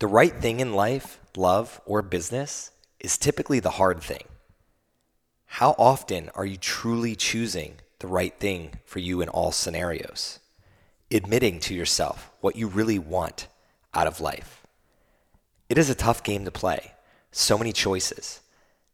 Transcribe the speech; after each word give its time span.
The 0.00 0.06
right 0.06 0.32
thing 0.32 0.60
in 0.60 0.74
life, 0.74 1.18
love, 1.36 1.80
or 1.84 2.02
business 2.02 2.70
is 3.00 3.18
typically 3.18 3.58
the 3.58 3.70
hard 3.70 4.00
thing. 4.00 4.22
How 5.46 5.74
often 5.76 6.30
are 6.36 6.46
you 6.46 6.56
truly 6.56 7.16
choosing 7.16 7.74
the 7.98 8.06
right 8.06 8.32
thing 8.38 8.78
for 8.84 9.00
you 9.00 9.20
in 9.20 9.28
all 9.28 9.50
scenarios? 9.50 10.38
Admitting 11.10 11.58
to 11.60 11.74
yourself 11.74 12.30
what 12.40 12.54
you 12.54 12.68
really 12.68 13.00
want 13.00 13.48
out 13.92 14.06
of 14.06 14.20
life. 14.20 14.64
It 15.68 15.78
is 15.78 15.90
a 15.90 15.96
tough 15.96 16.22
game 16.22 16.44
to 16.44 16.52
play. 16.52 16.92
So 17.32 17.58
many 17.58 17.72
choices. 17.72 18.40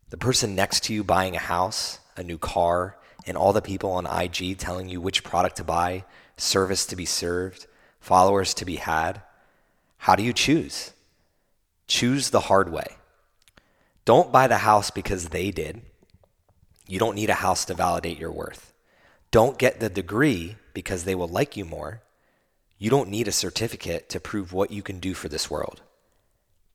The 0.09 0.17
person 0.17 0.55
next 0.55 0.85
to 0.85 0.95
you 0.95 1.05
buying 1.05 1.37
a 1.37 1.41
house, 1.41 1.99
a 2.17 2.23
new 2.23 2.39
car, 2.39 2.97
and 3.27 3.37
all 3.37 3.53
the 3.53 3.61
people 3.61 3.93
on 3.93 4.07
IG 4.07 4.57
telling 4.57 4.89
you 4.89 5.03
which 5.03 5.23
product 5.23 5.57
to 5.57 5.65
buy, 5.65 6.05
service 6.39 6.87
to 6.87 6.97
be 6.97 7.05
served, 7.05 7.67
followers 8.01 8.55
to 8.55 8.65
be 8.65 8.77
had. 8.77 9.21
How 9.99 10.17
do 10.17 10.23
you 10.23 10.33
choose? 10.33 10.93
Choose 11.87 12.31
the 12.31 12.41
hard 12.41 12.73
way. 12.73 12.97
Don't 14.05 14.33
buy 14.33 14.47
the 14.47 14.59
house 14.59 14.91
because 14.91 15.29
they 15.29 15.51
did. 15.51 15.83
You 16.87 16.99
don't 16.99 17.15
need 17.15 17.31
a 17.31 17.35
house 17.35 17.65
to 17.67 17.75
validate 17.75 18.19
your 18.19 18.33
worth. 18.33 18.73
Don't 19.31 19.59
get 19.59 19.81
the 19.81 19.89
degree 19.89 20.57
because 20.75 21.05
they 21.05 21.15
will 21.15 21.29
like 21.29 21.57
you 21.57 21.65
more. 21.65 22.03
You 22.79 22.91
don't 22.91 23.09
need 23.09 23.29
a 23.29 23.33
certificate 23.33 24.09
to 24.11 24.21
prove 24.21 24.53
what 24.53 24.71
you 24.71 24.83
can 24.83 24.99
do 24.99 25.15
for 25.15 25.29
this 25.29 25.51
world. 25.51 25.81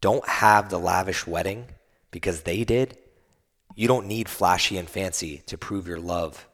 Don't 0.02 0.28
have 0.28 0.70
the 0.70 0.80
lavish 0.80 1.28
wedding 1.28 1.66
because 2.12 2.42
they 2.42 2.64
did. 2.64 2.98
You 3.76 3.88
don't 3.88 4.08
need 4.08 4.30
flashy 4.30 4.78
and 4.78 4.90
fancy 4.90 5.44
to 5.46 5.58
prove 5.58 5.88
your 5.88 6.00
love. 6.00 6.48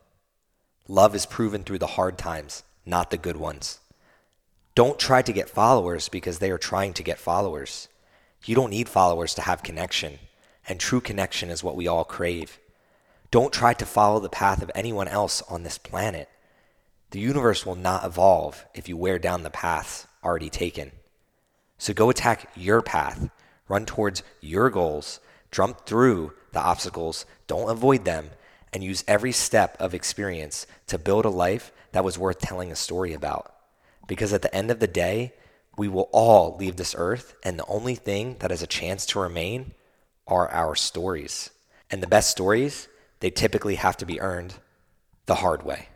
Love 0.87 1.15
is 1.15 1.25
proven 1.25 1.63
through 1.63 1.79
the 1.79 1.87
hard 1.87 2.17
times, 2.17 2.63
not 2.85 3.11
the 3.11 3.17
good 3.17 3.37
ones. 3.37 3.79
Don't 4.75 4.99
try 4.99 5.21
to 5.21 5.33
get 5.33 5.49
followers 5.49 6.09
because 6.09 6.39
they 6.39 6.51
are 6.51 6.57
trying 6.57 6.93
to 6.93 7.03
get 7.03 7.17
followers. 7.17 7.87
You 8.45 8.53
don't 8.53 8.69
need 8.69 8.87
followers 8.87 9.33
to 9.35 9.41
have 9.41 9.63
connection, 9.63 10.19
and 10.69 10.79
true 10.79 11.01
connection 11.01 11.49
is 11.49 11.63
what 11.63 11.75
we 11.75 11.87
all 11.87 12.03
crave. 12.03 12.59
Don't 13.31 13.51
try 13.51 13.73
to 13.73 13.85
follow 13.87 14.19
the 14.19 14.29
path 14.29 14.61
of 14.61 14.69
anyone 14.75 15.07
else 15.07 15.41
on 15.49 15.63
this 15.63 15.79
planet. 15.79 16.29
The 17.09 17.19
universe 17.19 17.65
will 17.65 17.75
not 17.75 18.05
evolve 18.05 18.63
if 18.75 18.87
you 18.87 18.97
wear 18.97 19.17
down 19.17 19.41
the 19.41 19.49
paths 19.49 20.05
already 20.23 20.51
taken. 20.51 20.91
So 21.79 21.91
go 21.91 22.11
attack 22.11 22.51
your 22.55 22.83
path, 22.83 23.29
run 23.67 23.85
towards 23.87 24.21
your 24.41 24.69
goals, 24.69 25.19
jump 25.51 25.87
through 25.87 26.33
the 26.51 26.61
obstacles, 26.61 27.25
don't 27.47 27.69
avoid 27.69 28.05
them, 28.05 28.29
and 28.71 28.83
use 28.83 29.03
every 29.07 29.31
step 29.31 29.75
of 29.79 29.95
experience 29.95 30.67
to 30.87 30.99
build 30.99 31.25
a 31.25 31.29
life 31.29 31.71
that 31.93 32.03
was 32.03 32.19
worth 32.19 32.39
telling 32.39 32.71
a 32.71 32.75
story 32.75 33.13
about. 33.13 33.53
Because 34.07 34.33
at 34.33 34.43
the 34.43 34.53
end 34.53 34.69
of 34.69 34.79
the 34.79 34.87
day, 34.87 35.33
we 35.77 35.87
will 35.87 36.09
all 36.11 36.55
leave 36.57 36.75
this 36.75 36.95
earth, 36.97 37.35
and 37.43 37.59
the 37.59 37.65
only 37.67 37.95
thing 37.95 38.37
that 38.39 38.51
has 38.51 38.61
a 38.61 38.67
chance 38.67 39.05
to 39.07 39.19
remain 39.19 39.73
are 40.27 40.49
our 40.51 40.75
stories. 40.75 41.49
And 41.91 42.01
the 42.01 42.07
best 42.07 42.31
stories, 42.31 42.87
they 43.19 43.29
typically 43.29 43.75
have 43.75 43.97
to 43.97 44.05
be 44.05 44.19
earned 44.21 44.55
the 45.25 45.35
hard 45.35 45.63
way. 45.63 45.89